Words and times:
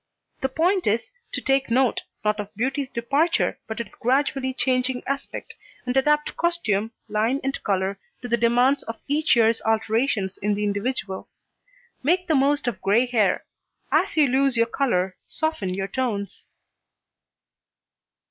The 0.41 0.49
point 0.49 0.87
is, 0.87 1.11
to 1.31 1.41
take 1.41 1.69
note, 1.69 2.01
not 2.25 2.39
of 2.39 2.51
beauty's 2.55 2.89
departure, 2.89 3.59
but 3.67 3.79
its 3.79 3.93
gradually 3.93 4.51
changing 4.51 5.03
aspect, 5.05 5.53
and 5.85 5.95
adapt 5.95 6.35
costume, 6.35 6.91
line 7.07 7.39
and 7.43 7.63
colour, 7.63 7.99
to 8.23 8.27
the 8.27 8.35
demands 8.35 8.81
of 8.81 8.99
each 9.07 9.35
year's 9.35 9.61
alterations 9.61 10.39
in 10.39 10.55
the 10.55 10.63
individual. 10.63 11.29
Make 12.01 12.25
the 12.25 12.33
most 12.33 12.67
of 12.67 12.81
grey 12.81 13.05
hair; 13.05 13.45
as 13.91 14.17
you 14.17 14.27
lose 14.27 14.57
your 14.57 14.65
colour, 14.65 15.17
soften 15.27 15.71
your 15.71 15.87
tones. 15.87 16.47